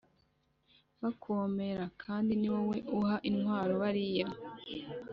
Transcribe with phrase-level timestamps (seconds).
[1.01, 4.27] bakomera l kandi ni wowe uha intwaro bariya